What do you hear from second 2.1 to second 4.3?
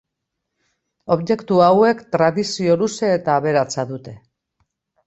tradizio luze eta aberatsa dute.